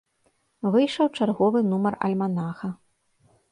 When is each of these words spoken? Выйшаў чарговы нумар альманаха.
Выйшаў 0.75 1.07
чарговы 1.19 1.63
нумар 1.69 1.99
альманаха. 2.09 2.75